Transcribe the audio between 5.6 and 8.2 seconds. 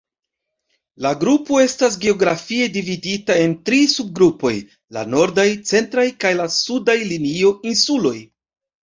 Centraj, kaj Sudaj Linio-Insuloj.